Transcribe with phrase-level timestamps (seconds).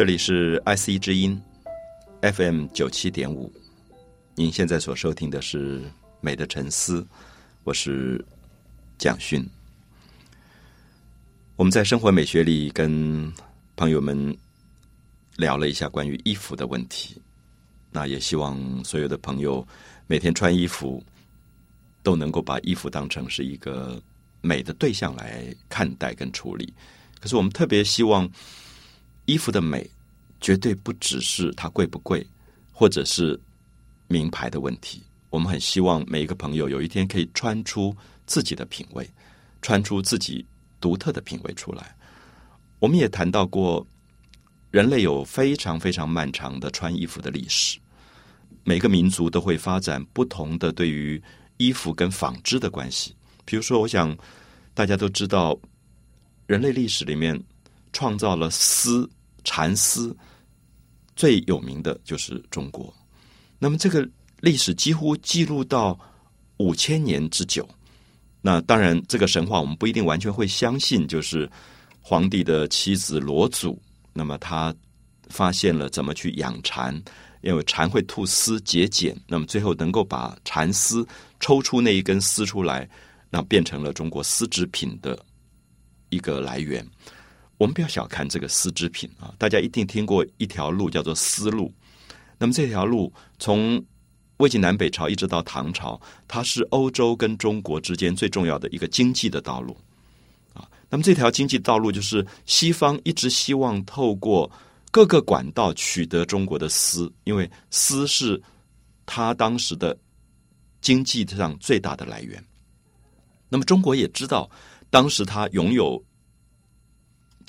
[0.00, 1.38] 这里是 IC 之音
[2.22, 3.52] FM 九七点五，
[4.34, 5.78] 您现在所收听的是
[6.22, 7.02] 《美的沉思》，
[7.64, 8.24] 我是
[8.96, 9.46] 蒋勋。
[11.56, 13.30] 我们在生活美学里跟
[13.76, 14.34] 朋友们
[15.36, 17.20] 聊了一下关于衣服的问题，
[17.90, 19.68] 那也希望所有的朋友
[20.06, 21.04] 每天穿衣服
[22.02, 24.02] 都能够把衣服当成是一个
[24.40, 26.72] 美的对象来看待跟处理。
[27.20, 28.26] 可是我们特别希望。
[29.26, 29.88] 衣服的美，
[30.40, 32.26] 绝对不只是它贵不贵，
[32.72, 33.38] 或者是
[34.08, 35.02] 名牌的问题。
[35.28, 37.94] 我们很希望每一个朋友有一天可以穿出
[38.26, 39.08] 自己的品味，
[39.60, 40.44] 穿出自己
[40.80, 41.94] 独特的品味出来。
[42.78, 43.86] 我们也谈到过，
[44.70, 47.78] 人类有非常非常漫长的穿衣服的历史，
[48.64, 51.22] 每个民族都会发展不同的对于
[51.58, 53.14] 衣服跟纺织的关系。
[53.44, 54.16] 比如说，我想
[54.72, 55.58] 大家都知道，
[56.46, 57.38] 人类历史里面
[57.92, 59.08] 创造了丝。
[59.42, 60.14] 蚕丝
[61.16, 62.92] 最有名的就是中国，
[63.58, 64.08] 那么这个
[64.40, 65.98] 历史几乎记录到
[66.56, 67.68] 五千年之久。
[68.42, 71.50] 那当然，这个神话我们不一定完全会相信，就是
[72.00, 73.78] 皇帝的妻子罗祖，
[74.14, 74.74] 那么他
[75.28, 76.98] 发现了怎么去养蚕，
[77.42, 81.06] 因为蚕会吐丝结茧，那么最后能够把蚕丝
[81.38, 82.88] 抽出那一根丝出来，
[83.28, 85.18] 那变成了中国丝织品的
[86.08, 86.86] 一个来源。
[87.60, 89.34] 我们不要小看这个丝织品啊！
[89.36, 91.70] 大家一定听过一条路叫做丝路。
[92.38, 93.84] 那么这条路从
[94.38, 99.76] 魏晋南北朝一直到唐朝，它是欧洲跟中国之间最重要的一个经济的道路
[100.54, 100.66] 啊。
[100.88, 104.50] 那么这条经济道路就是西方一直希望透过
[104.90, 108.42] 各个管道取得中国的丝，因为丝是
[109.04, 109.94] 它当时的
[110.80, 112.42] 经济上最大的来源。
[113.50, 114.50] 那么中国也知道，
[114.88, 116.02] 当时它拥有。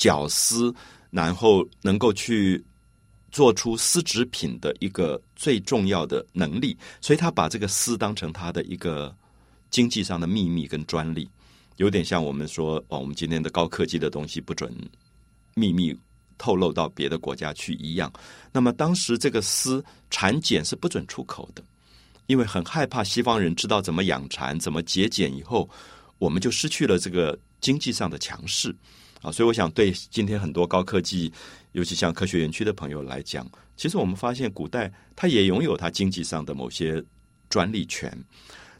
[0.01, 0.73] 绞丝，
[1.11, 2.59] 然后能够去
[3.31, 9.15] 做出丝织品的一个最重要的能力，所以他把这个丝当成他的一个
[9.69, 11.29] 经济上的秘密跟专利，
[11.77, 14.73] 有点像我们说哦，我们今天的高科技的东西不准
[15.53, 15.95] 秘密
[16.39, 18.11] 透露到别的国家去一样。
[18.51, 21.63] 那么当时这个丝蚕茧是不准出口的，
[22.25, 25.69] 因为很害怕西方人知道怎么养蚕、怎么节俭以后，
[26.17, 28.75] 我们就失去了这个经济上的强势。
[29.21, 31.31] 啊，所以我想对今天很多高科技，
[31.73, 37.03] 尤其像科学园区的朋友来讲，其实我们发现古代它也拥有它经济上的某些
[37.49, 38.11] 专利权。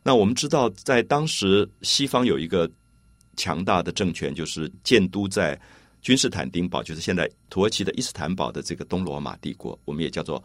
[0.01, 2.69] 那我们知道，在当时西方有一个
[3.37, 5.59] 强大的政权，就是建都在
[6.01, 10.43] 君士坦丁堡，就是现在土耳其的伊斯坦堡的这个东罗马帝国，我们也叫做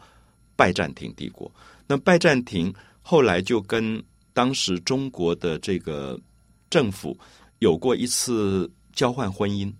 [0.55, 1.51] 拜占庭帝国。
[1.87, 2.71] 那拜占庭
[3.01, 3.99] 后来就跟
[4.31, 6.19] 当时中国的这个
[6.69, 7.17] 政府
[7.57, 9.73] 有过一次交换婚姻。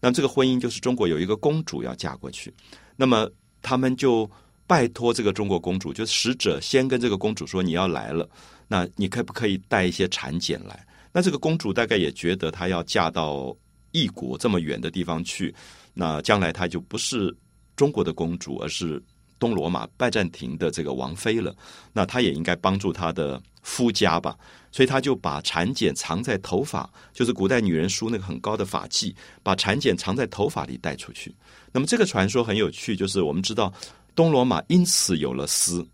[0.00, 2.52] 那这个婚姻就是中国有一个公主要嫁过去，
[2.96, 3.28] 那么
[3.62, 4.30] 他们就
[4.66, 8.28] 拜托这个中国公主，就使者先跟这个公主说你要来了，
[8.68, 10.86] 那你可不可以带一些产检来？
[11.10, 13.56] 那这个公主大概也觉得她要嫁到
[13.92, 15.54] 异国这么远的地方去，
[15.94, 17.34] 那将来她就不是
[17.76, 19.02] 中国的公主，而是
[19.38, 21.54] 东罗马拜占庭的这个王妃了。
[21.92, 24.36] 那她也应该帮助她的夫家吧。
[24.70, 31.34] 所以他就把蚕茧藏在头发，就是古代女人梳那个很高的发髻，把蚕茧藏在头发里带出去。
[31.72, 33.72] 那么这个传说很有趣，就是我们知道
[34.14, 35.84] 东罗马因此有了丝，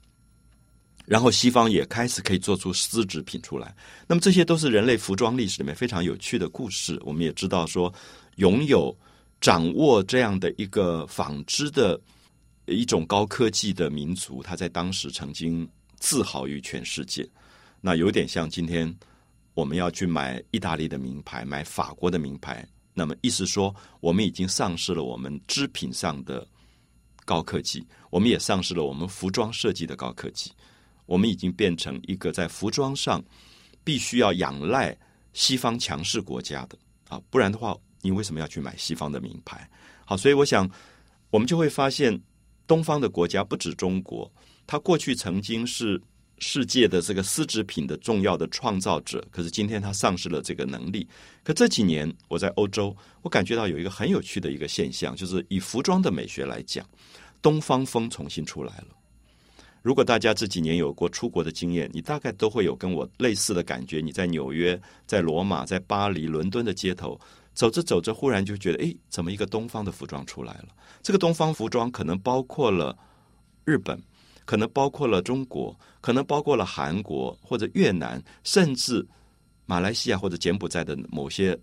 [1.07, 3.73] 然后西方也开始可以做出丝织品出来。
[4.09, 7.01] 那么这些都是人类服装历史里面非常有趣的故事。
[7.05, 7.95] 我们也知道说，
[8.37, 8.95] 拥有
[9.41, 11.99] 掌握这样的一个纺织的
[12.67, 15.69] 一种高科技的民族，他在当时曾经
[15.99, 17.29] 自豪于全世界。
[17.81, 18.93] 那有点像今天
[19.53, 22.67] 我们要去买意大利的名牌，买法国的名牌。
[22.95, 26.47] 那么意思说，我们已经丧失了我们织品上的
[27.25, 30.51] 高科技，我们也丧失了我们服装设计的高科技。
[31.07, 33.23] 我们已经变成一个在服装上
[33.83, 34.97] 必须要仰赖
[35.35, 36.79] 西方强势国家的
[37.09, 39.69] 啊，不然的话，你为什么要去买西方的名牌？
[40.07, 40.71] 好，所以我想，
[41.31, 42.19] 我们就会发现，
[42.67, 44.31] 东方的国家不止中国，
[44.67, 46.01] 它过去曾经是。
[46.39, 51.07] 世界的这个丝织品的重要的创造者，可是今天它丧失了这个能力。
[51.45, 56.85] 可这几年我在欧洲，我感觉到有一个很有趣的一个现象，就是以服装的美学来讲，
[57.41, 58.89] 东方风重新出来了。
[59.81, 64.01] 如果大家这几年有过出国的经验，你大概都会有跟我类似的感觉。
[64.01, 67.19] 你在纽约、在罗马、在巴黎、伦敦的街头
[67.55, 70.69] 走着走着，忽然就觉得，哎，怎么一个东方的服装出来了？
[71.03, 72.97] 这个东方服装可能包括了
[73.65, 73.99] 日本。
[74.47, 79.03] 可能包括了中国，可能包括了韩国或者越南，甚至
[79.65, 81.59] 马来西亚或者柬埔寨的某些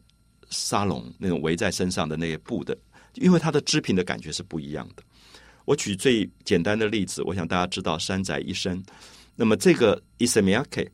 [0.49, 2.75] 沙龙那种围在身上的那些布的，
[3.13, 5.03] 因为它的织品的感觉是不一样的。
[5.65, 8.83] 我举最简单的例子，我想大家知道山宅一生。
[9.35, 10.89] 那么这个 Isamiake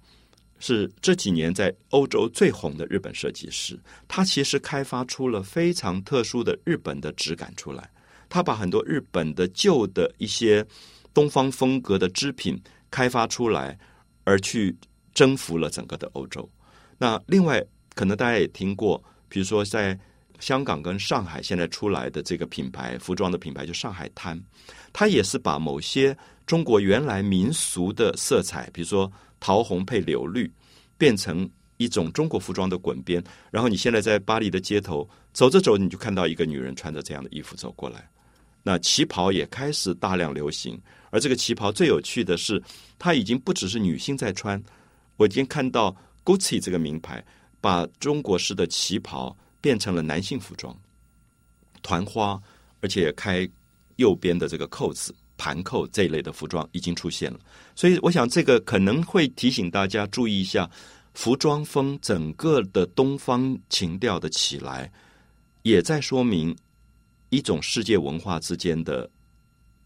[0.59, 7.89] 是这几年在欧洲最红的日本设计师，他其实开发出了非常特殊的日本的质感出来。
[8.29, 10.65] 他把很多日本的旧的一些
[11.13, 12.61] 东方风格的织品
[12.91, 13.77] 开发出来，
[14.23, 14.75] 而去
[15.13, 16.49] 征服了整个的欧洲。
[16.97, 17.63] 那另外，
[17.95, 19.97] 可能大家也听过，比如说在
[20.39, 24.39] 香港跟上海现在出来的这个品牌服装的品牌，就上海滩，
[24.91, 26.15] 它也是把某些
[26.45, 30.51] 中国原来民俗的色彩，比如说桃红配柳绿，
[30.97, 33.23] 变成一种中国服装的滚边。
[33.51, 38.09] 然后你现在在巴黎的街头走着走，你就看到一个女人穿着这样的衣服走过来。
[38.63, 40.77] 那旗袍也开始大量流行，
[41.09, 42.61] 而这个旗袍最有趣的是，
[42.99, 44.61] 它已经不只是女性在穿。
[45.15, 45.95] 我已经看到
[46.25, 47.23] Gucci 这个名牌
[47.61, 50.77] 把中国式的旗袍变成了男性服装，
[51.81, 52.41] 团花，
[52.81, 53.49] 而且开
[53.95, 57.39] 右边的这个扣子、盘扣这一类的服装已经出现了。
[57.75, 60.69] 所以，我想这个可能会提醒大家注意一下，
[61.13, 64.91] 服装风整个的东方情调的起来，
[65.61, 66.55] 也在说明
[67.29, 69.09] 一种世界文化之间的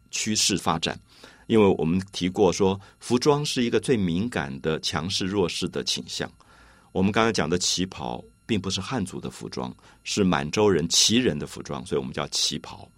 [0.09, 0.99] 趋势发展。
[1.47, 6.31] 因为我们提过说，服装是一个最敏感的强势弱势的倾向。
[6.93, 12.89] 我们刚才讲的旗袍，并不是汉族的服装，是满洲人旗人的服装，所以我们叫旗袍。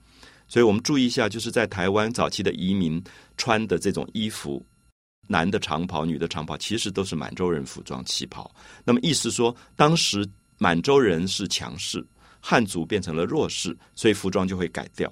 [0.53, 3.03] 所以我们注意一下，就是在台湾早期的移民
[3.38, 4.63] 穿的这种衣服，
[5.27, 8.53] 男的长袍、女的长袍，其实都是满洲人服装旗袍。
[8.83, 10.23] 那么意思说，当时
[10.59, 12.05] 满洲人是强势，
[12.39, 15.11] 汉族变成了弱势，所以服装就会改掉。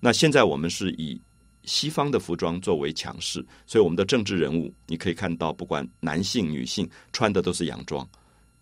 [0.00, 1.20] 那现在我们是以。
[1.64, 8.04] 西方的服装作为强势，所以我们的政治人物，你可以看到，不管男性、女性穿的都是洋装。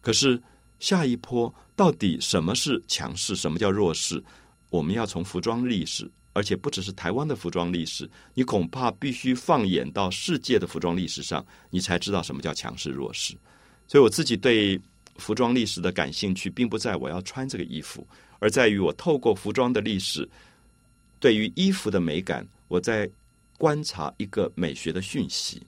[0.03, 0.39] 可是
[0.81, 4.23] 下一波到底什么是强势，什么叫弱势？
[4.71, 13.35] 我们要从服装历史，而且不只是台湾的服装历史，你恐怕必须放眼到世界的服装历史上，你才知道什么叫强势弱势。
[13.89, 14.81] 所以我自己对
[15.17, 18.07] 服装历史的感兴趣，并不在我要穿这个衣服，
[18.39, 20.29] 而在于我透过服装的历史，
[21.19, 22.47] 对于衣服的美感。
[22.69, 23.11] 我在
[23.57, 25.61] 观察一个美学的讯息，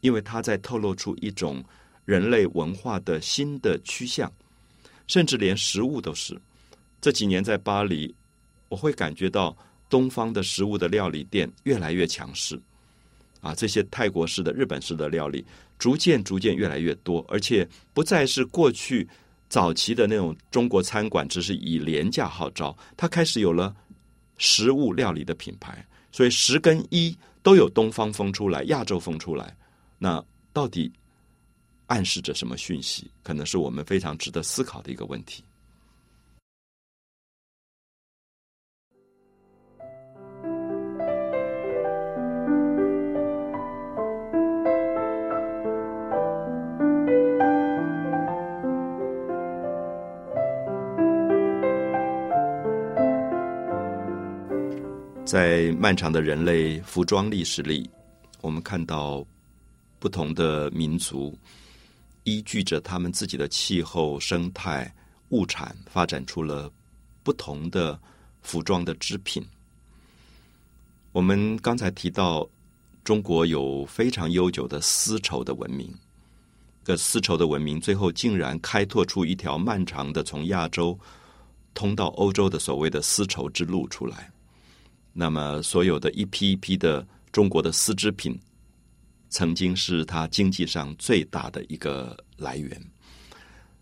[0.00, 1.62] 因为它在透露出一种
[2.06, 4.32] 人类文化的新的趋向，
[5.06, 6.40] 甚至连食物都是。
[6.98, 8.14] 这几年在巴黎，
[8.70, 9.54] 我会感觉到
[9.88, 12.60] 东方的食物的料理店越来越强势，
[13.40, 15.44] 啊，这些泰国式的、日本式的料理
[15.78, 19.08] 逐渐逐渐越来越多，而且不再是过去
[19.48, 23.74] 早期的那种中国餐馆，只是以廉价号召，它开始有了
[24.36, 25.84] 食物料理的品牌。
[26.10, 29.54] 所以十跟一都有东方风出来，亚洲风出来，
[29.98, 30.90] 那到底
[31.86, 33.10] 暗示着什么讯息？
[33.22, 35.44] 可能是我们非常值得思考的一个问题。
[55.28, 57.86] 在漫长的人类服装历史里，
[58.40, 59.22] 我们看到
[59.98, 61.38] 不同的民族
[62.24, 64.90] 依据着他们自己的气候、生态、
[65.28, 66.72] 物产，发展出了
[67.22, 68.00] 不同的
[68.40, 69.46] 服装的织品。
[71.12, 72.48] 我们刚才提到，
[73.04, 75.94] 中国有非常悠久的丝绸的文明，
[76.82, 80.98] 这丝绸的文明最后竟然开拓出一条漫长的从亚洲
[81.74, 84.32] 通到欧洲的所谓的丝绸之路出来。
[85.20, 88.40] 那么，所有的一批一批的中国的丝织品，
[89.30, 92.80] 曾经是它经济上最大的一个来源，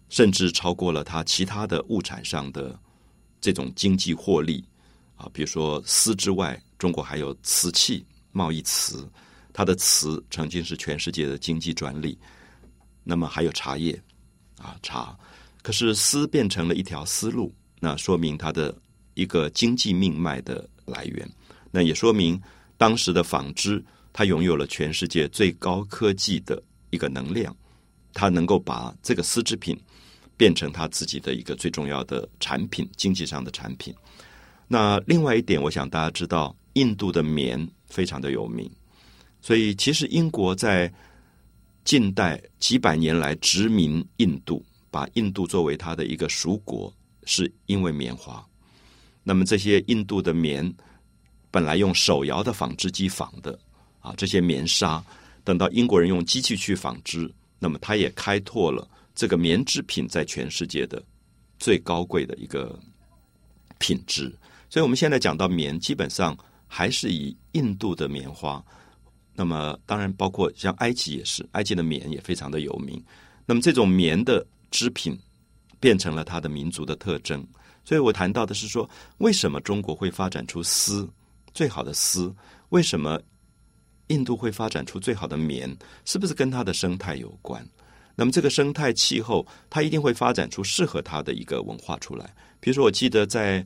[0.08, 2.80] 甚至超过了它其他的物产上的
[3.38, 4.64] 这种经济获利
[5.14, 5.28] 啊。
[5.30, 8.02] 比如说丝之外，中国还有瓷器
[8.32, 9.06] 贸易，瓷
[9.52, 12.18] 它的瓷曾经是全世界的经济专利。
[13.04, 14.02] 那么还有茶叶
[14.56, 15.14] 啊，茶，
[15.60, 18.74] 可是丝变成了一条丝路，那说明它的
[19.12, 20.66] 一个经济命脉的。
[20.86, 21.28] 来源，
[21.70, 22.40] 那也说明
[22.76, 27.54] 当时的纺织，它拥有了全世界最高科技的一个能量，
[28.14, 29.78] 它能够把这个丝织品
[30.36, 33.94] 变成它自己的一个最重要的产品，经济上的产品。
[34.68, 38.70] 那另外一点，我想大家知道，印度的棉非常的有名，
[39.40, 40.92] 所以其实英国在
[41.84, 46.92] 近代几百年来殖民印度，把印度作为它的一个属国，
[47.24, 48.44] 是因为棉花。
[49.28, 50.72] 那么这些印度的棉，
[51.50, 53.58] 本来用手摇的纺织机纺的
[53.98, 55.04] 啊，这些棉纱，
[55.42, 57.28] 等到英国人用机器去纺织，
[57.58, 61.02] 那么它也开拓了这个棉织品在全世界的
[61.58, 62.78] 最高贵的一个
[63.78, 64.32] 品质。
[64.70, 68.64] 所以，我们现在讲到棉，基本上还是以印度的棉花。
[69.34, 73.02] 那么，当然包括像埃及也是，埃及的棉也非常的有名。
[73.44, 75.18] 那么，这种棉的织品
[75.80, 77.44] 变成了它的民族的特征。
[77.86, 78.86] 所以我谈到的是说，
[79.18, 81.08] 为什么中国会发展出丝
[81.54, 82.34] 最好的丝？
[82.68, 83.18] 为什么
[84.08, 85.74] 印度会发展出最好的棉？
[86.04, 87.66] 是不是跟它的生态有关？
[88.14, 92.34] 那么，这个生态气候，它一定会发展出适合它的一个文化出来。
[92.60, 93.64] 比如说，我记得在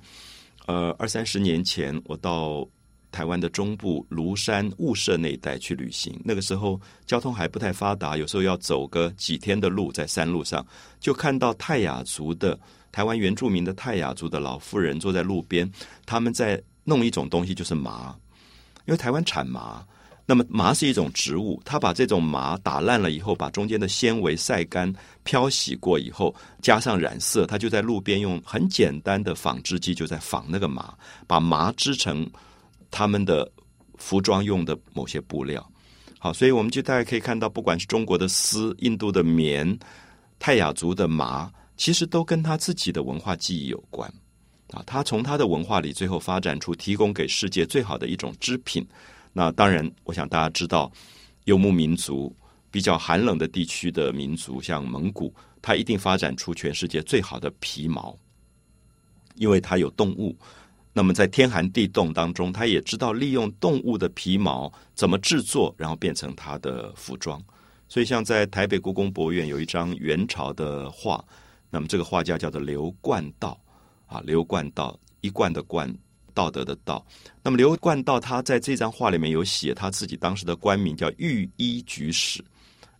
[0.67, 2.69] 呃二三十年前，我到。
[3.13, 10.65] 台湾的中部庐山雾社那一带去旅行，那个时候交通还不太发达，有时候要走个几天的路，在山路上
[11.01, 12.57] 就看到泰雅族的
[12.93, 15.71] 台湾原住民的泰雅族的老妇人坐在路边，
[16.07, 18.15] 他们在弄一种东西，就是麻。
[18.87, 19.85] 因为台湾产麻，
[20.27, 24.93] 那么麻是一种植物，他把这种麻打烂了以后，把中间的纤维晒干、
[25.23, 30.93] 漂洗过以后，加上染色，他就在路边用很简单的纺织机就在纺那个麻，
[31.27, 32.29] 把麻织成。
[32.93, 33.49] 他们的
[33.99, 35.65] 服装用的某些布料，
[36.19, 39.79] 好，所以我们就大家可以看到，不管是中国的丝、印度的棉、
[40.41, 41.49] 泰雅族的麻，
[41.81, 44.07] 其实都跟他自己的文化记忆有关
[44.73, 44.83] 啊。
[44.85, 48.87] 他从他的文化里最后发展出提供给世界最好的一种织品。
[49.33, 50.93] 那当然，我想大家知道，
[51.45, 52.37] 游牧民族
[52.71, 58.15] 比较寒冷的地区的民族，像蒙古，它一定发展出全世界最好的皮毛，
[59.37, 60.37] 因为它有动物。
[60.93, 67.43] 那么在天寒地冻当中，他也知道利用动物的皮毛怎么制作，然后变成他的服装。
[67.89, 71.25] 所以，像在台北故宫博物院有一张元朝的画，
[71.71, 73.59] 那么这个画家叫做刘冠道
[74.07, 75.91] 啊，刘冠道一贯的冠，
[76.35, 77.05] 道德的道。
[77.43, 82.45] 那么刘冠道他在这张画里面有写他自己当时的官名叫御医局使，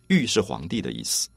[0.07, 1.29] 御是皇帝的意思。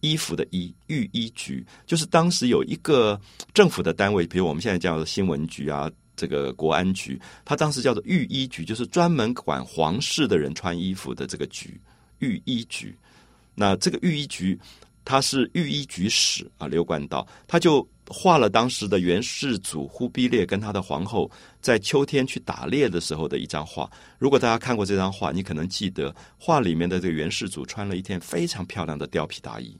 [0.00, 3.20] 衣服的衣，御医局就是当时有一个
[3.54, 5.90] 政府的单位，比如我们现在叫新闻局啊。
[6.14, 11.80] 这个国安局，他当时叫做御医局，就是专门管皇室的人穿衣服的这个局，
[12.18, 12.94] 御医局。
[13.54, 14.56] 那这个御医局，
[15.04, 21.30] 他是御医局使啊，刘冠道，他就画了当时的元世祖忽必烈跟他的皇后
[21.60, 23.90] 在秋天去打猎的时候的一张画。
[24.18, 29.76] 如果大家看过这张画，你可能记得画里面的这个元世祖穿了一件非常漂亮的貂皮大衣。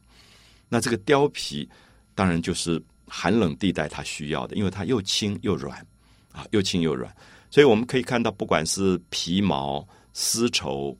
[0.69, 1.69] 那这个貂皮
[2.15, 5.85] 当然就是寒冷地带他需要的，因为它又轻又软。
[6.33, 7.15] 啊，又轻又软，
[7.51, 10.99] 所以我们可以看到，不管是皮毛、丝绸、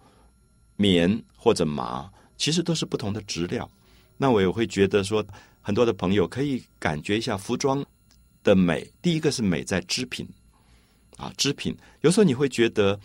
[0.77, 3.67] 棉或者麻，其实都是不同的质料。
[4.23, 5.27] 那我也会觉得说，
[5.61, 7.85] 很多的朋友可以感觉一下服装
[8.45, 8.89] 的美。
[9.03, 10.25] 第一个是美在织品，
[11.17, 12.97] 啊，织品有时候你会觉得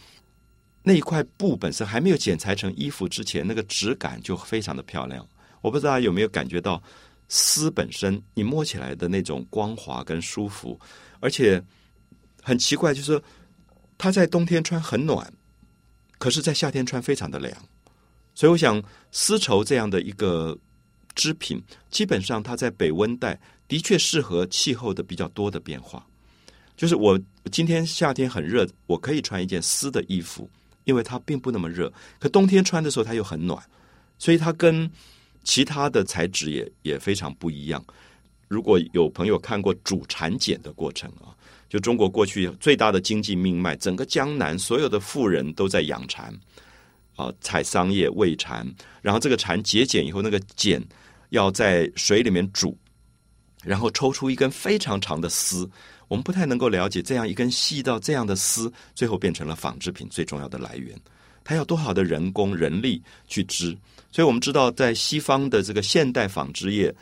[0.83, 5.27] 那一块布本身还没有剪裁成衣服之前，那个质感就非常的漂亮。
[5.62, 6.79] 我不知道有没有感觉到
[7.27, 10.79] 丝本身你摸起来的那种光滑跟舒服，
[11.19, 11.59] 而且。
[12.43, 13.21] 很奇怪，就是
[13.97, 15.29] 它在冬天穿很暖，
[16.17, 17.53] 可是，在夏天穿非常的凉。
[18.33, 18.81] 所以，我想
[19.12, 20.57] 丝绸这样的一个
[21.17, 26.05] 织品，基本上它在北温带的确适合气候的比较多的变化。
[26.77, 27.19] 就是我
[27.51, 30.47] 今天夏天很热，我可以穿一件丝的衣服，
[30.86, 31.91] 因为它并不那么热。
[32.19, 33.62] 可冬天穿的时候，它又很暖，
[34.19, 34.89] 所以它跟
[35.43, 37.83] 其他的材质也也非常不一样。
[38.47, 41.36] 如果有朋友看过主产茧的过程啊。
[41.69, 46.33] 就中国过去最大的经济命脉，整个江南所有的富人都在养蚕，
[47.17, 48.65] 啊，采桑叶喂蚕，
[49.01, 50.81] 然后这个蚕结茧以后，那个茧
[51.29, 52.77] 要在水里面煮，
[53.63, 55.69] 然后抽出一根非常长的丝。
[56.07, 60.98] 我们不太能够了解，这样一根细到这样的丝，最后变成了纺织品最重要的来源。
[61.43, 63.77] 它要多少的人工人力去织？
[64.12, 66.93] 所以我们知道，在西方的这个现代纺织业，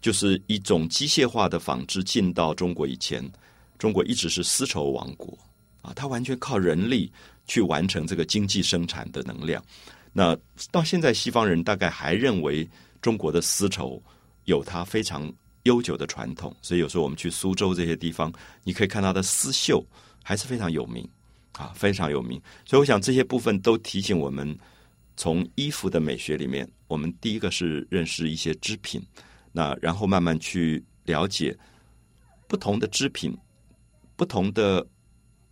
[0.00, 3.24] 就是一种机械化的纺织进到中国以前。
[3.78, 5.38] 中国一直是丝绸王国
[5.82, 7.12] 啊，它完全靠人力
[7.46, 9.62] 去完成这个经济生产的能量。
[10.12, 10.36] 那
[10.72, 12.68] 到现在，西方人大概还认为
[13.00, 14.02] 中国的丝绸
[14.44, 15.32] 有它非常
[15.64, 18.32] 悠久的传统，所以有时候我们去苏州这些地方，
[18.64, 19.84] 你可以看到的丝绣
[20.22, 21.08] 还是非常有名
[21.52, 22.40] 啊，非常有名。
[22.64, 24.58] 所以我想这些部分都提醒我们，
[25.16, 29.02] 从衣服的美学里面，我们第一个是认识一些织品，
[29.52, 31.56] 那然后慢慢去了解
[32.46, 33.36] 不同的织品。
[34.16, 34.84] 不同的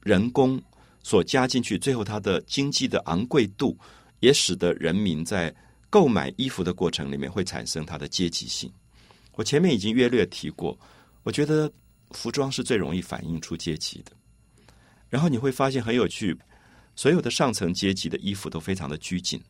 [0.02, 0.60] 人工
[1.00, 3.78] 所加进去，最后它的经济的昂贵度，
[4.18, 5.54] 也使得人民在
[5.90, 8.70] 购买衣服的过程里面会产生它的阶级性。
[9.32, 10.78] 我前面已经约略提过，
[11.22, 11.70] 我觉得
[12.10, 14.12] 服装是最容易反映出阶级的。
[15.08, 16.36] 然后你会发现很有趣，
[16.94, 19.40] 所有的上层阶级的衣服都非常的拘谨，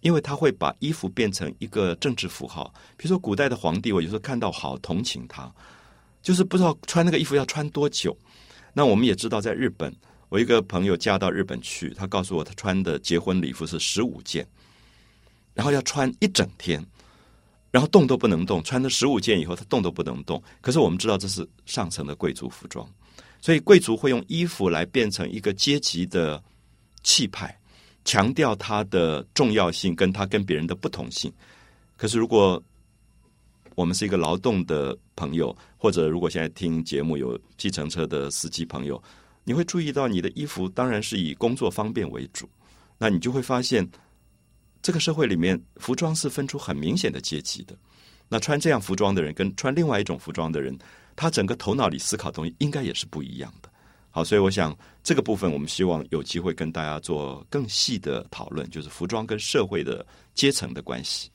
[0.00, 2.72] 因为他会把衣服变成一个政治符号。
[2.96, 5.50] 比如说古代的皇帝，我有时候看到好同情他，
[6.22, 8.16] 就是不知道穿那个衣服要穿多久。
[8.72, 9.94] 那我们也知道，在日本，
[10.28, 14.46] 我一个朋友嫁到日本去，他告诉我，他穿的结婚礼服是十五件，
[15.54, 16.84] 然后要穿一整天，
[17.70, 18.62] 然后动都不能动。
[18.62, 20.42] 穿了十五件以后，他动都不能动。
[20.60, 22.86] 可是我们知道这是上层的贵族服装，
[23.40, 26.42] 所以贵族会用衣服来变成一个阶级的
[27.02, 27.58] 气派，
[28.04, 31.32] 强调它的重要性，跟它跟别人的不同性。
[31.96, 32.62] 可是如果
[33.74, 39.02] 我们是一个劳动的朋友，或者如果现在听节目有计程车的司机朋友。
[39.46, 42.48] 你会注意到你的衣服当然是以工作方便为主，
[42.96, 43.86] 那你就会发现
[44.84, 47.74] 这个社会里面服装是分出很明显的阶级的。
[48.28, 50.78] 那穿这样服装的人跟穿另外一种服装的人，
[51.16, 53.70] 他整个头脑里思考东西应该也是不一样的。
[54.10, 61.30] 好，所以我想这个部分我们希望有机会跟大家做更细的讨论，就是服装跟社会的阶层的关系。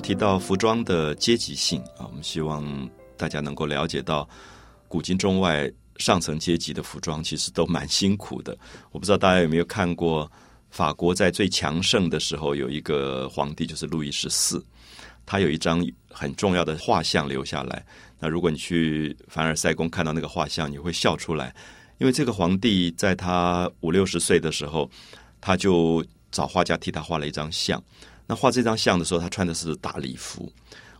[0.00, 4.28] 提到服装的阶级性啊，我们希望大家能够了解到，
[4.88, 8.56] 古今中外上层阶级的服装其实都蛮辛苦的。
[8.90, 10.30] 我不知道大家有没有看过
[10.70, 14.64] 法国在最强盛的时候，有一个皇帝就是路易十四，
[15.24, 17.84] 他有一张很重要的画像留下来。
[18.18, 21.54] 那如果你去凡尔赛宫看到那个画像，你会笑出来，
[21.98, 24.90] 因为这个皇帝在他五六十岁的时候，
[25.40, 27.82] 他就找画家替他画了一张像。
[28.26, 30.52] 那画这张像的时候，他穿的是大礼服。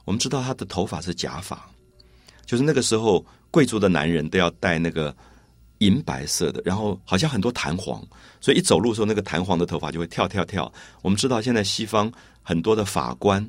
[0.05, 1.69] 我们知道他的头发是假发，
[2.45, 5.15] 就是那个时候贵族的男人都要戴那个
[5.79, 8.01] 银白色的，然后好像很多弹簧，
[8.41, 10.73] 所以一走路的时候，那个弹簧的头发就会跳跳跳。
[11.03, 12.11] 我们知道现在西方
[12.43, 13.45] 很多的法官、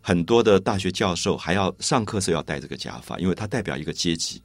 [0.00, 4.42] 很多的大学教授还要上课时要戴这个假发，因为它代表一个阶级。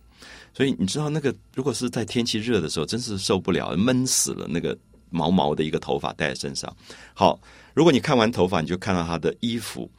[0.54, 4.48] 所以你知道那个如果是在天气热的时候，真是受不了，闷死了。
[4.48, 4.78] 那个
[5.10, 6.76] 毛毛的一个头发戴在身上，
[7.14, 7.40] 好。
[7.74, 9.92] 如果你看完头发，你就看到他的衣服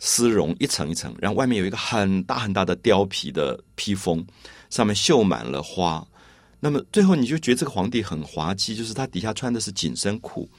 [0.00, 4.26] 丝绒一层一层，然后外面有一个很大很大的貂皮的披风，
[4.68, 6.04] 上面绣满了花。
[6.58, 10.50] 那么最后你就觉得这个皇帝很滑稽，就是他底下穿的是紧身裤，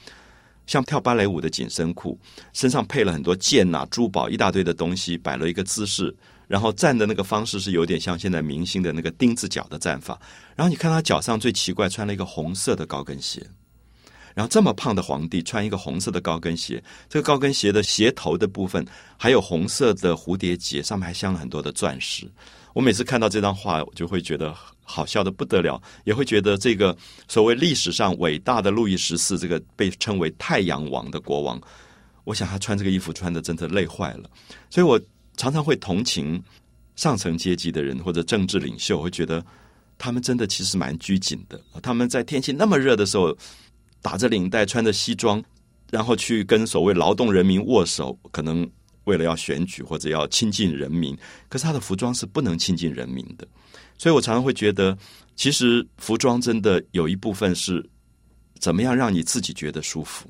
[0.66, 2.18] 像跳芭蕾舞的紧身裤，
[2.54, 6.16] 身上配了很多剑呐、珠宝一大堆的东西，摆了一个姿势，
[6.48, 10.18] 然后站的那个方式是有点像现在明星的那个钉子脚的站法。
[10.56, 13.46] 然后你看他脚上最奇怪，穿了一个红色的高跟鞋。
[14.34, 18.86] 然后这么胖的皇帝穿一个红色的高跟鞋，这个高跟鞋的鞋头的部分
[19.17, 22.30] 还有红色的蝴蝶结，上面还镶了很多的钻石。
[22.74, 26.96] 我每次看到这张画，我就会觉得好笑的不得了，也会觉得这个
[27.28, 31.62] 所谓历史上伟大的路易十四，这个被称为太阳王的国王，
[32.24, 34.30] 我想他穿这个衣服穿的真的累坏了。
[34.70, 34.98] 所以我
[35.36, 36.41] 常常会同情
[36.96, 39.46] 上层阶级的人或者政治领袖，会觉得
[39.98, 41.62] 他们真的其实蛮拘谨的。
[41.84, 43.38] 他们在天气那么热的时候。
[44.02, 45.44] 打着领带，穿着西装，
[45.92, 48.68] 然后去跟所谓劳动人民握手，可能
[49.04, 51.18] 为了要选举或者要亲近人民。
[51.48, 53.48] 可是他的服装是不能亲近人民的，
[53.98, 54.98] 所以我常常会觉得，
[55.36, 57.88] 其实服装真的有一部分是
[58.60, 60.28] 怎么样让你自己觉得舒服。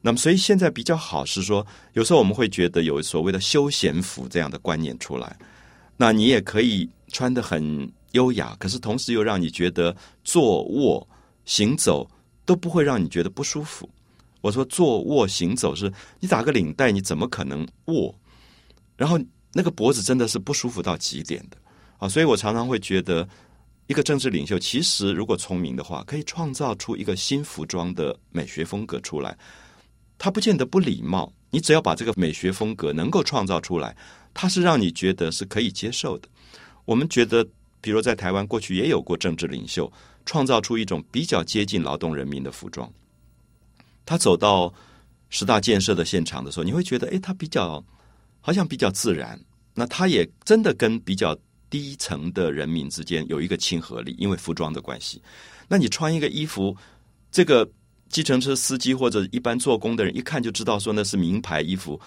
[0.00, 5.36] 那么，所以现在比较好是说，有时候我们会觉得有所谓的休闲服这样的观念出来，
[5.96, 11.06] 那你也可以穿的很优雅，可是同时又让你觉得坐卧
[11.44, 12.08] 行走。
[12.48, 13.86] 都不会让你觉得不舒服。
[14.40, 18.14] 我说坐卧行走是，你打个领带，你怎么可能卧？
[18.96, 19.20] 然后
[19.52, 21.58] 那个脖子真的是不舒服到极点的
[21.98, 22.08] 啊！
[22.08, 23.28] 所以我常常会觉得，
[23.86, 29.36] 一个政治领袖其实如果聪明的话，可以创造出一个新服装的美学风格出来。
[30.16, 33.94] 他不见得不礼貌，你只要把这个美学风格能够创造出来，
[34.32, 36.26] 它是让你觉得是可以接受的。
[36.86, 37.46] 我们觉得，
[37.82, 39.92] 比如在台湾过去也有过政治领袖。
[40.28, 42.86] 创造出一种比较接近劳动人民的服装。
[44.04, 44.70] 他走到
[45.30, 47.82] 十大建设的现场的时候，你会觉得，哎，他比较
[48.42, 49.40] 好像比较自然。
[49.72, 51.34] 那他也真的跟比较
[51.70, 55.22] 低层的人民之间有一个亲和力，因为服装的关系。
[55.66, 56.76] 那你穿一个衣服，
[57.32, 57.66] 这个
[58.10, 61.98] 计程车司机或者一般做工的人一看就知道说那是名牌衣服，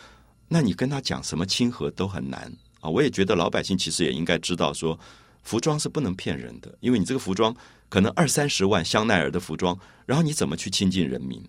[0.47, 2.41] 那你跟他讲什么亲和都很难
[2.81, 2.87] 啊。
[2.87, 4.99] 我也觉得老百姓其实也应该知道说。
[5.43, 7.51] 服装是不能骗人的，因为你这个服装
[7.91, 11.43] 可能二三十万香奈儿的服装，然后你怎么去亲近人民？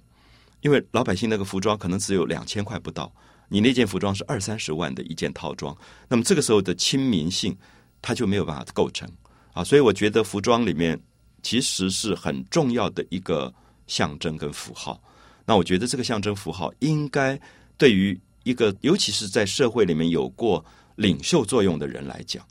[0.61, 3.13] 因为老百姓那个服装可能只有两千块不到，
[3.49, 5.77] 你那件服装是二三十万的一件套装，
[6.09, 7.57] 那么这个时候的亲民性，
[8.03, 9.09] 它就没有办法构成
[9.53, 9.63] 啊。
[9.63, 11.01] 所以我觉得服装里面
[11.45, 13.55] 其实是很重要的一个
[13.87, 15.01] 象征跟符号。
[15.47, 17.41] 那我觉得这个象征符号应该
[17.79, 20.65] 对于一个尤其是在社会里面有过
[20.97, 22.45] 领袖作用的人来讲。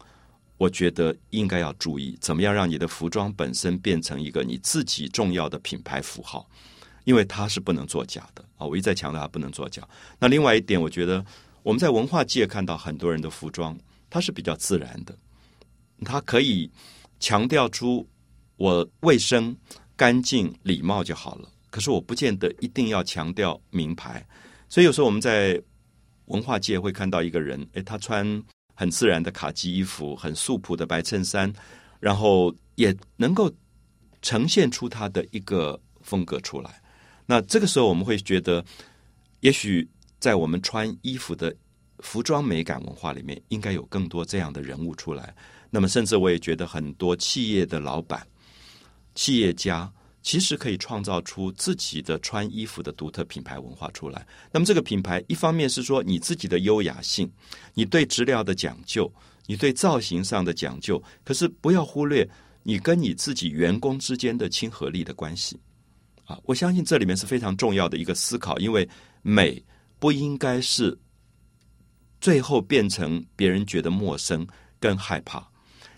[0.61, 6.47] 我觉得应该要注意，怎么样让你的服装本身变成一个你自己重要的品牌符号，
[7.03, 8.67] 因为它是不能作假的啊！
[8.67, 9.81] 我一再强调它不能作假。
[10.19, 11.25] 那另外一点，我觉得
[11.63, 13.75] 我们在文化界看到很多人的服装，
[14.07, 15.17] 它是比较自然的，
[16.05, 16.69] 它可以
[17.19, 18.07] 强调出
[18.57, 19.57] 我卫生、
[19.95, 21.49] 干净、礼貌就好了。
[21.71, 24.23] 可是我不见得一定要强调名牌，
[24.69, 25.59] 所以有时候我们在
[26.25, 28.43] 文化界会看到一个人，诶，他穿。
[28.81, 31.53] 很自然的卡其衣服，很素朴的白衬衫，
[31.99, 33.47] 然后也能够
[34.23, 36.81] 呈现出他的一个风格出来。
[37.27, 38.65] 那这个时候，我们会觉得，
[39.41, 39.87] 也许
[40.19, 41.55] 在我们穿衣服的
[41.99, 45.31] 服装美感文化里面，应该有更多这样的人物出来。
[45.69, 48.25] 那么，甚至我也觉得，很多企业的老板、
[49.13, 49.93] 企业家。
[50.21, 54.25] 其实可以创造出自己的穿衣服的独特品牌文化出来。
[54.51, 57.31] 那么，这个品牌一方面是说你自己的优雅性，
[57.73, 59.11] 你对质料的讲究，
[59.47, 61.01] 你对造型上的讲究。
[61.23, 62.29] 可是不要忽略
[62.63, 65.59] 你跟你自己员工之间的亲和力的关系。
[66.25, 68.87] 啊，我相信这里面是非常重要的一个思考，因为
[69.23, 69.61] 美
[69.97, 70.97] 不应该是
[72.21, 74.47] 最后变成别人觉得陌生
[74.79, 75.50] 跟害怕。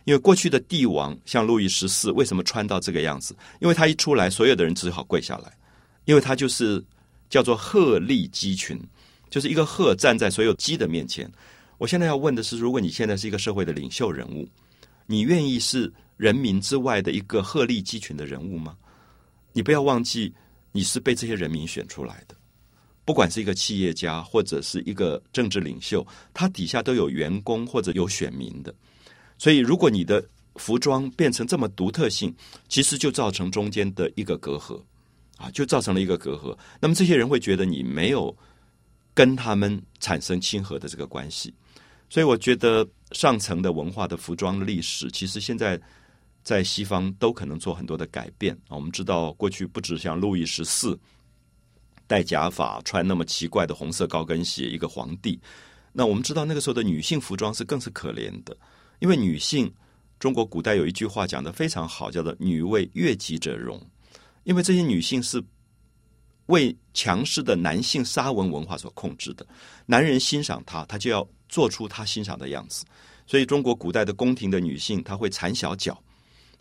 [0.06, 3.36] 因为过去的帝王像路易十四，为什么穿到这个样子？
[3.60, 5.58] 因为他一出来，所有的人只好跪下来，
[6.06, 6.84] 因为他就是
[7.30, 8.80] 叫做鹤立鸡群，
[9.30, 11.32] 就是一个鹤站在所有鸡的面前。
[11.78, 14.48] 我现在要问的是，如果你现在是一个社会的领袖人物，
[15.06, 18.76] 你愿意是人民之外的一个鹤立鸡群的人物吗？
[19.52, 20.34] 你不要忘记，
[20.72, 22.36] 你是被这些人民选出来的，
[23.06, 28.74] 不管是一个企业家或者是一个政治领袖，他底下都有员工或者有选民的。
[29.43, 30.25] 所以，如果你的
[30.56, 32.34] 服装变成这么独特性，
[32.69, 34.82] 其实就造成中间的一个隔阂，
[35.36, 36.58] 啊，就造成了一个隔阂。
[36.79, 38.34] 那么，这些人会觉得你没有
[39.13, 41.53] 跟他们产生亲和的这个关系。
[42.10, 45.77] 所以，我觉得上层的文化的服装历史，其实现在
[46.41, 48.77] 在西方都可能做很多的改变啊。
[48.77, 50.97] 我们知道，过去不止像路易十四
[52.08, 55.38] 戴假发、穿那么奇怪的红色高跟鞋，一个皇帝。
[55.91, 58.56] 那我们知道，那个时候的女性服装是更是可怜的。
[59.04, 59.70] 因为女性，
[60.18, 63.78] 中国古代有一句话讲的非常好，叫做“女为悦己者容”。
[64.46, 65.44] 因为这些女性是
[66.46, 69.46] 为强势的男性沙文文化所控制的，
[69.86, 72.86] 男人欣赏她，她就要做出她欣赏的样子。
[73.28, 76.02] 所以，中国古代的宫廷的女性，她会缠小脚，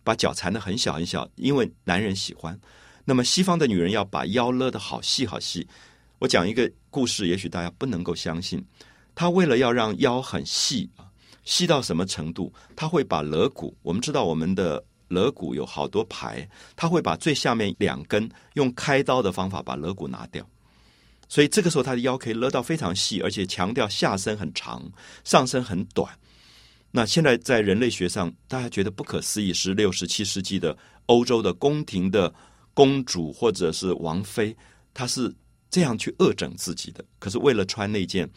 [0.02, 2.61] 把脚缠得很小很小，因为男人喜欢。
[3.05, 5.64] 那么，西方的女人要把腰勒得好细好细。
[6.18, 8.61] 我讲一个故事，也许大家不能够相信，
[9.14, 11.07] 她为了要让腰很细啊。
[11.44, 12.52] 细到什么程度？
[12.76, 20.48] 他会把肋骨，我们知道我们的肋骨有好多排，他会把最下面两根用开刀的方法把肋骨拿掉，
[21.28, 24.83] 所以这个时候他的腰可以勒到非常细，而且强调下身很长，
[25.24, 26.09] 上身很短。
[26.92, 30.76] 那现在在人类学上，大家觉得不可思议，十六、十七世纪的
[31.07, 32.33] 欧洲的宫廷的
[32.72, 34.57] 公主或者是王妃，
[34.94, 35.35] 她是
[35.70, 38.31] 这样去恶整自己的，可是为了穿那件。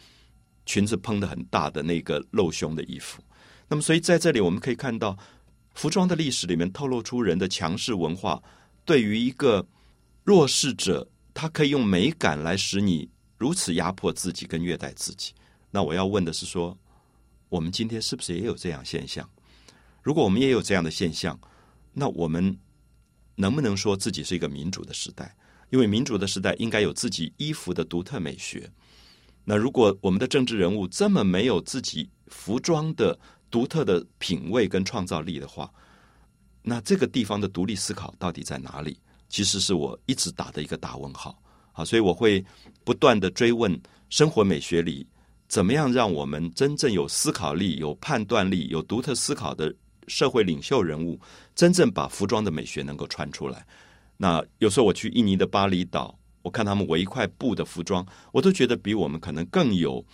[0.66, 3.22] 裙子蓬的很大的那个露胸的衣服，
[3.68, 5.16] 那么所以在这里我们可以看到，
[5.74, 8.42] 服装的历史里面透露出人的强势文化
[8.84, 9.66] 对于一个
[10.24, 15.32] 弱势者，他可以用美感来使你如此压迫自己跟虐待自己。
[15.70, 16.76] 那我要问的是说，
[17.48, 19.28] 我们今天是不是也有这样现象？
[20.02, 21.38] 如果我们也有这样的现象，
[21.92, 22.58] 那我们
[23.36, 25.36] 能不能说自己是一个民主的时代？
[25.70, 28.70] 因为民主的时代应该有自己衣服的独特美学。
[29.48, 33.16] 那如果我们的政治人物这么没有自己服装的
[33.48, 35.72] 独特的品味跟创造力的话，
[36.62, 38.98] 那这个地方的独立思考到底在哪里？
[39.28, 41.40] 其实是我一直打的一个大问号
[41.72, 41.84] 啊！
[41.84, 42.44] 所以我会
[42.84, 43.80] 不断的追问
[44.10, 45.06] 生活美学里，
[45.46, 49.72] 怎么样让我们真正有思考力、有判断力、有独特思考的
[50.08, 51.20] 社会领袖人物，
[51.54, 53.64] 真正把服装的美学能够穿出来？
[54.16, 56.18] 那有时候我去印尼的巴厘岛。
[56.46, 60.04] 我看他们围一块布的服装，我都觉得比我们可能更有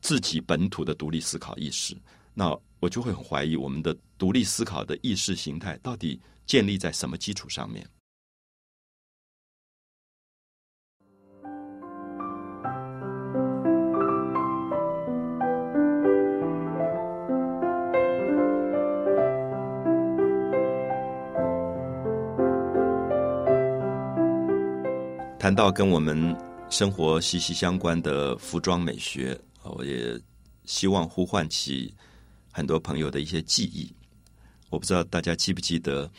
[0.00, 1.96] 自己本土的独立思考意识。
[2.34, 7.88] 那我就会很怀疑我们的独立思考的意识形态到底建立在什么基础上面。
[25.46, 26.36] 谈到跟我们
[26.68, 30.20] 生活息息相关的服装美学，我也
[30.64, 31.94] 希望呼唤起
[32.50, 33.94] 很多朋友的一些记忆。
[34.70, 36.10] 我不知道大家记不记得，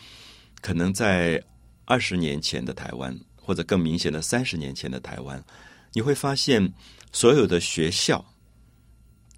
[0.61, 1.43] 可能在
[1.83, 5.43] 二十年前的台湾，或者更明显的三十年前的台湾，
[5.91, 6.73] 你会发现
[7.11, 8.23] 所有的学校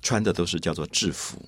[0.03, 1.43] 穿的都是叫做制服。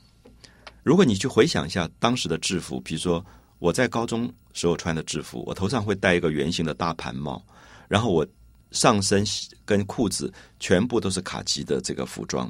[0.82, 3.24] 如果你去回想一下当时的制服，比如说
[3.60, 7.46] 我在高中时候穿的制服，我头上会戴一个圆形的大盘帽，
[7.92, 8.26] 然后我
[8.72, 9.22] 上身
[9.66, 12.50] 跟裤子全部都是卡其的这个服装，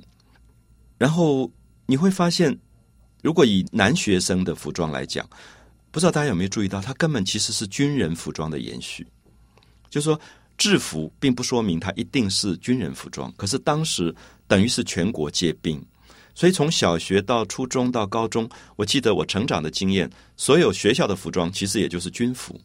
[1.00, 1.52] 然后
[1.88, 2.56] 你会发现，
[3.24, 5.28] 如果以男学生的服装来讲，
[5.90, 9.08] 不知道大家有没有注意到，它根本其实是军人服装的延续，
[9.90, 10.22] 就是说
[10.60, 14.16] 制服并不说明它一定是军人服装，可是当时
[14.48, 15.84] 等于是全国皆兵。
[16.36, 22.62] 所以从小学到初中到高中，我记得我成长的经验，所有学校的服装其实也就是军服。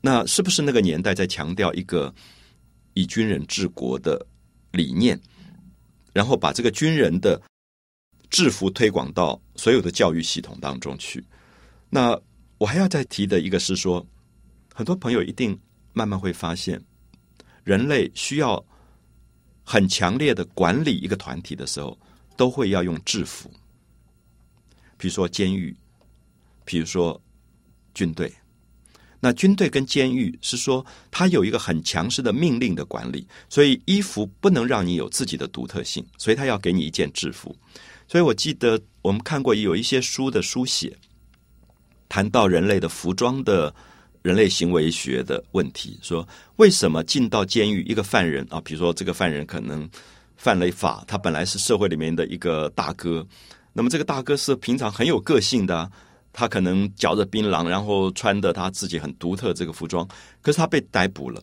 [0.00, 2.14] 那是不是那个年代在强调一个
[2.94, 4.26] 以军人治国的
[4.72, 5.20] 理念，
[6.12, 7.40] 然后把这个军人的
[8.30, 11.24] 制服推广到所有的教育系统当中去？
[11.88, 12.18] 那
[12.58, 14.06] 我还要再提的一个是说，
[14.74, 15.58] 很多朋友一定
[15.92, 16.82] 慢慢会发现，
[17.64, 18.64] 人类需要
[19.64, 21.98] 很强烈的管理一个团体的时候。
[22.36, 23.52] 都会要用制服，
[24.96, 25.76] 比如说监狱，
[26.64, 27.20] 比如说
[27.92, 28.32] 军队。
[29.20, 37.54] 那军队跟监狱是说，它有一个很强势的命令的管理，所以衣服不能让你有自己的独特性，所以他要给你一件制服。
[38.08, 40.96] 所以我记得我们看过有一些书的书写，
[42.08, 43.72] 谈到人类的服装的
[44.22, 49.88] 人类行为学的问题，说为什么进到监狱一个犯人啊，比如说这个犯人可能。
[50.42, 53.22] 犯了法，他本来是社会里面的一个大哥，
[53.74, 55.92] 那么这个大哥是平常很有个性的，
[56.32, 60.06] 他可能嚼着槟榔，然后穿的他自己很独特这个服装，
[60.40, 61.42] 可是他被逮捕了。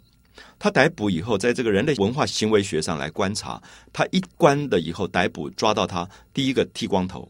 [0.60, 7.30] 他逮捕以后，在这个人类文化行为学上来观察，他一关的以后逮捕抓到他，第一个剃光头，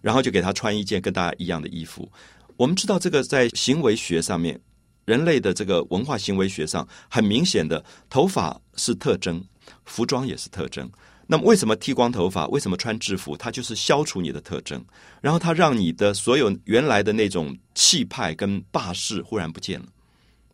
[0.00, 2.10] 然后就给他穿一件跟大家一样的衣服。
[2.56, 4.58] 我们知道这个在行为学上面，
[5.04, 9.42] 人类的这个文化行为学上很明显的头发是特征。
[9.86, 10.90] 服装也是特征。
[11.26, 12.46] 那么，为什么剃光头发？
[12.48, 13.36] 为什么穿制服？
[13.36, 14.84] 它就是消除你的特征，
[15.20, 19.86] 然后它让你的所有原来的那种气派跟霸势忽然不见了，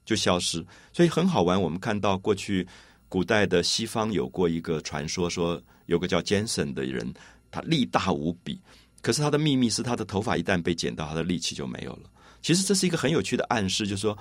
[0.05, 0.65] 就消失。
[0.93, 1.61] 所以很好玩。
[1.61, 2.67] 我们看到过去
[3.09, 7.13] 古代的西方有过一个传说，说有个叫 Jensen 的人，
[7.51, 8.61] 他力大无比，
[9.03, 12.03] 可是他的秘密是他的头发一旦被剪到，他的力气就没有了。
[12.43, 14.17] 其实这是一个很有趣的暗示，就是说。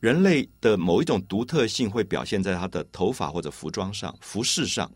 [0.00, 4.88] 人类的某一种独特性会表现在他的头发或者服装上、服饰上。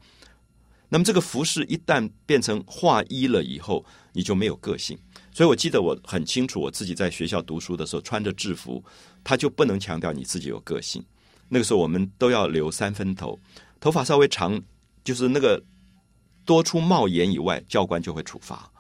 [0.93, 4.95] 那么，这个服饰一旦变成化衣了以后，你就没有个性。
[5.33, 8.85] 所以我记得我很清楚，我自己在学校读书的时候穿着制服，
[9.25, 11.03] 他就不能强调你自己有个性。
[11.49, 13.41] 那个时候我们都要留三分头，
[13.81, 14.61] 头发稍微长，
[15.03, 15.59] 就是那个
[16.45, 18.71] 多出帽檐以外，教官就会处罚。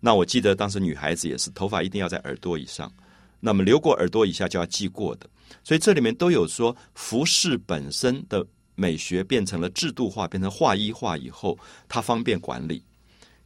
[0.00, 2.92] 那我记得当时女孩子也是，头发一定要在耳朵以上。
[3.40, 5.26] 那么留过耳朵以下就要记过的，
[5.62, 11.58] 所以这里面都有说服饰本身的美学变成了制度化，变成化一化以后，
[11.88, 12.82] 它方便管理。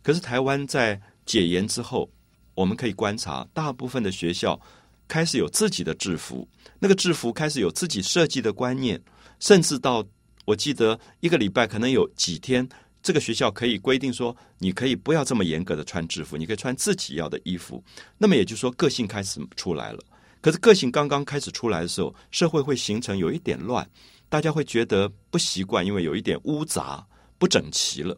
[0.03, 2.11] 可是台湾在解严之后，
[2.55, 4.59] 我们可以观察，大部分的学校
[5.07, 9.01] 开始有自己的制服，那个制服开始有自己设计的观念，
[9.41, 10.05] 甚至到
[10.45, 12.69] 我记得一个礼拜可能有几天。
[13.01, 17.83] 这个学校可以规定说，你可以不要这么严格的穿制服，你可以穿自己要的衣服。
[18.19, 20.01] 那么也就是说，个性开始出来了。
[20.41, 23.89] 可是个性刚刚开始出来的时候，社会会形成有一点乱，
[24.29, 27.07] 大家会觉得不习惯，因为有一点污杂、
[27.39, 28.17] 不整齐了。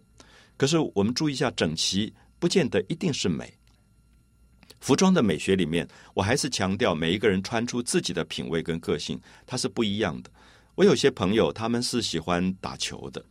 [0.56, 3.52] 可是我们注意一下，整齐不见得一定是美。
[4.80, 10.30] 服装的美学里面，我还是强调每一个人穿出自己的品味跟个性，它是不一样的。
[10.74, 13.22] 我有些朋友，他们是喜欢打球的。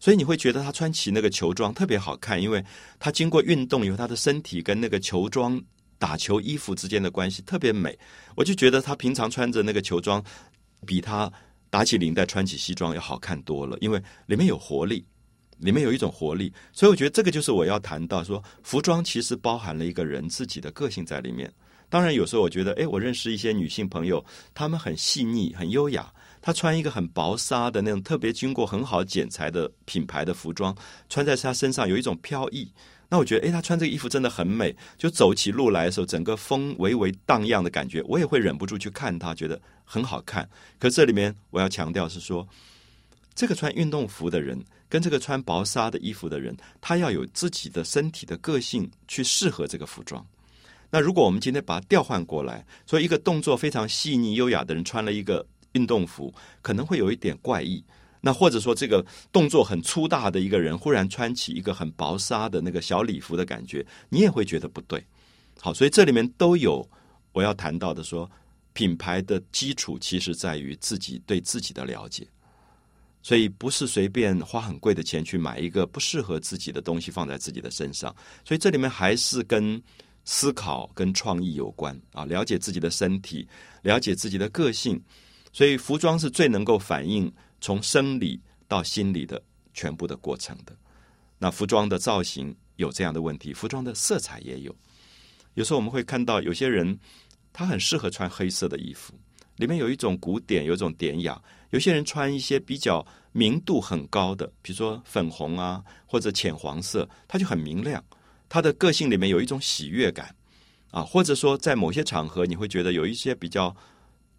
[0.00, 2.62] 所以你会觉得他穿起那个球装特别好看，因为
[2.98, 5.62] 他经过运动以后，他的身体跟那个球装
[5.98, 7.98] 打球衣服之间的关系特别美。
[8.34, 10.22] 我就觉得他平常穿着那个球装，
[10.86, 11.32] 比他
[11.74, 15.04] 打起领带穿起西装要好看多了，因为里面有活力，
[15.58, 16.52] 里面有一种活力。
[16.72, 21.52] 所以我觉得这个就是我要谈到说，服装其实包含了一个人自己的个性在里面。
[21.88, 26.08] 当然有时候我觉得，哎，我认识一些女性朋友，她们很细腻、很优雅。
[26.40, 30.72] 她穿一个很薄纱的那种特别经过很好剪裁的品牌的服装，
[31.08, 32.72] 穿在她身上有一种飘逸。
[33.08, 34.76] 那我觉得，哎，她穿这个衣服真的很美。
[34.96, 40.48] 就走起路来的时候，整个风微微荡漾的感觉，我也会忍不住去看她，觉得很好看。
[40.78, 42.48] 可这里面我要强调是说，
[43.34, 50.26] 这个穿运动服的人跟这个穿薄纱的衣服的人，他要有自己的身体的个性去适合这个服装。
[50.90, 55.46] 那如果我们今天把它调换过来，说一个动作非常细腻优雅的人穿了一个。
[55.74, 57.82] 运动服可能会有一点怪异，
[58.20, 65.04] 那或者说这个动作很粗大的一个人忽然穿起一个很薄纱的那个小礼服的感觉，你也会觉得不对。
[65.60, 66.88] 好，所以这里面都有
[67.32, 68.30] 我要谈到的，说
[68.74, 72.26] 品牌的基础其实在于自己对自己的了解，
[73.22, 78.14] 所以不是随便花很贵的钱去买一个不适合自己的东西放在自己的身上。
[78.44, 79.82] 所以这里面还是跟
[80.24, 83.48] 思考跟创意有关啊，了解自己的身体，
[83.82, 85.00] 了解自己的个性，
[85.52, 89.40] 所以服装是最能够反映从生理到心理的
[89.72, 90.76] 全部的过程的。
[91.38, 94.74] 那服装的造型有这样的问题，服装的色彩也有。
[95.54, 96.98] 有时候我们会看到有些人，
[97.54, 99.14] 他很适合穿黑色的衣服，
[99.56, 101.40] 里面有一种古典，有一种典雅；
[101.70, 108.02] 有些人穿一些比较明度很高的，比如说粉红啊或者浅黄色，他就很明亮。
[108.48, 110.34] 他的个性里面有一种喜悦感，
[110.90, 113.74] 啊，或者说在某些场合你会觉得有一些比较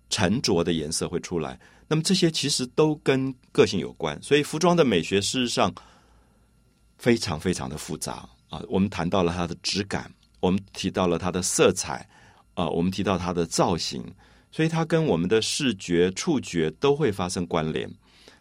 [0.10, 4.22] 沉着的颜色会出来，那么这些其实都跟个性有关。
[4.22, 5.74] 所以服装的美学事实上
[6.98, 8.62] 非常非常的复杂啊。
[8.68, 12.08] 我们谈到了它的质感，我们提到了它的色彩，
[12.56, 14.04] 啊，我们提到它的造型，
[14.52, 17.88] 所以它跟我们的视觉、触觉都会发生关联。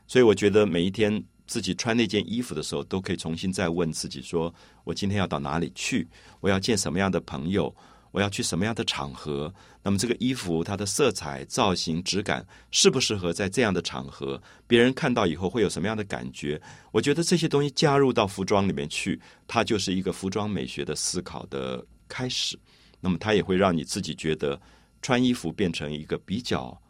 [0.07, 1.23] 所以我觉得每一天。
[1.47, 6.09] 自己穿那件衣服的时候，都可以重新再问自己：说我今天要到哪里去？
[6.41, 7.73] 我要见什么样的朋友？
[8.13, 9.53] 我要去什么样的场合？
[9.83, 14.43] 那么这个衣服它的色彩、造型、质感适不适合在这样的场合？
[14.67, 16.59] 别人看到以后会有什么样的感觉？
[16.91, 22.59] 我觉得这些东西加入到服装里面去，它就是一个服装美学的思考的开始。
[23.05, 24.59] 那么它也会让你自己觉得
[25.03, 26.81] 穿衣服变成一个比较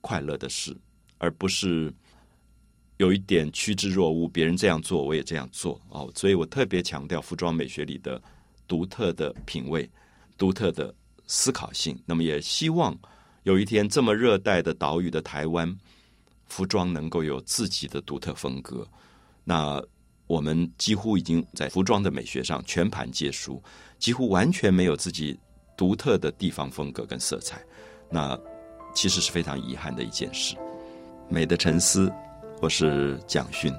[0.00, 0.74] 快乐的事，
[1.18, 1.94] 而不是。
[2.96, 8.20] 有一点趋之若鹜，别人这样做，我也这样做哦，所以我特别强调服装美学里的
[8.66, 9.88] 独特的品味、
[10.36, 10.92] 独特的
[11.24, 11.96] 思考性。
[12.04, 12.98] 那么，也希望
[13.44, 15.78] 有一天这么热带的岛屿的台湾，
[16.46, 18.84] 服装能够有自己的独特风格。
[19.44, 19.80] 那
[20.26, 23.62] 我们几乎已经在服装的美学上全盘皆输，
[24.00, 25.38] 几乎完全没有自己
[25.78, 27.64] 独特的地方风格跟色彩。
[28.10, 28.38] 那
[28.94, 30.54] 其实是非常遗憾的一件事。
[31.30, 32.12] 美的沉思。
[32.60, 33.72] 我是蒋勋。